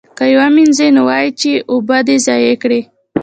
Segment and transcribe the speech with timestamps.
[0.17, 2.81] که یې ومینځي نو وایي یې چې اوبه دې ضایع کړې.